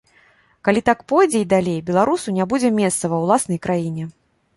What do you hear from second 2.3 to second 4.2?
не будзе месца ва ўласнай краіне.